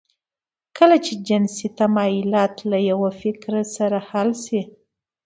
کله 0.77 0.97
چې 1.05 1.13
جنسي 1.27 1.67
تمایلات 1.79 2.55
له 2.71 2.77
یوه 2.91 3.09
فکر 3.21 3.53
سره 3.75 3.97
حل 4.09 4.29
شي 4.45 4.61